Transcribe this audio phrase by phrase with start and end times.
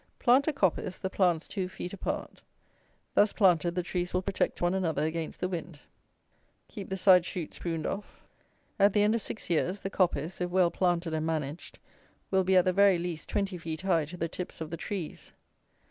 [0.17, 2.41] Plant a coppice, the plants two feet apart.
[3.13, 5.77] Thus planted, the trees will protect one another against the wind.
[6.67, 8.23] Keep the side shoots pruned off.
[8.79, 11.77] At the end of six years, the coppice, if well planted and managed,
[12.31, 15.33] will be, at the very least, twenty feet high to the tips of the trees.